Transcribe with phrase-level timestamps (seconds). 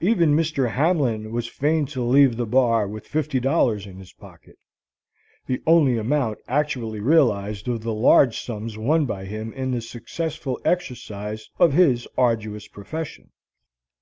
[0.00, 0.70] Even Mr.
[0.70, 4.56] Hamlin was fain to leave the Bar with fifty dollars in his pocket,
[5.46, 10.58] the only amount actually realized of the large sums won by him in the successful
[10.64, 13.32] exercise of his arduous profession.